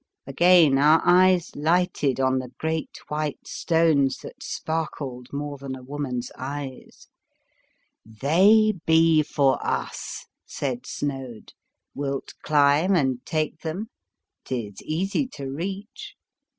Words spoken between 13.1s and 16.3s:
take them? 'Tis easy to reach.